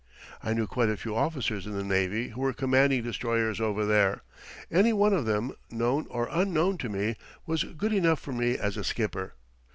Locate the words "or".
6.09-6.27